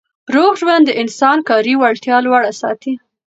[0.35, 2.93] روغ ژوند د انسان کاري وړتیا لوړه ساتي.